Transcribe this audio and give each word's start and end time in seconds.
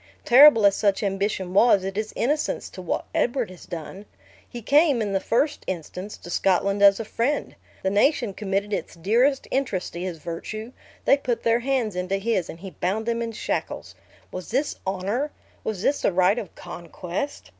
Terrible 0.25 0.65
as 0.65 0.75
such 0.75 1.03
ambition 1.03 1.53
was, 1.53 1.83
it 1.83 1.95
is 1.95 2.11
innocence 2.15 2.71
to 2.71 2.81
what 2.81 3.05
Edward 3.13 3.51
has 3.51 3.67
done. 3.67 4.07
He 4.49 4.63
came, 4.63 4.99
in 4.99 5.13
the 5.13 5.19
first 5.19 5.63
instance, 5.67 6.17
to 6.17 6.31
Scotland 6.31 6.81
as 6.81 6.99
a 6.99 7.05
friend; 7.05 7.53
the 7.83 7.91
nation 7.91 8.33
committed 8.33 8.73
its 8.73 8.95
dearest 8.95 9.47
interests 9.51 9.91
to 9.91 9.99
his 9.99 10.17
virtue; 10.17 10.71
they 11.05 11.17
put 11.17 11.43
their 11.43 11.59
hands 11.59 11.95
into 11.95 12.17
his 12.17 12.49
and 12.49 12.61
he 12.61 12.71
bound 12.71 13.05
them 13.05 13.21
in 13.21 13.31
shackles. 13.31 13.93
Was 14.31 14.49
this 14.49 14.75
honor? 14.87 15.29
Was 15.63 15.83
this 15.83 16.01
the 16.01 16.11
right 16.11 16.39
of 16.39 16.55
conquest? 16.55 17.49